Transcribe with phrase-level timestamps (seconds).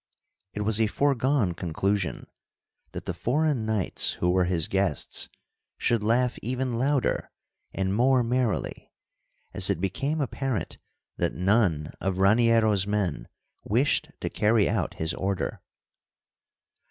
[0.55, 2.25] It was a foregone conclusion
[2.93, 5.29] that the foreign knights who were his guests
[5.77, 7.29] should laugh even louder
[7.71, 8.91] and more merrily,
[9.53, 10.79] as it became apparent
[11.17, 13.27] that none of Raniero's men
[13.63, 15.61] wished to carry out his order.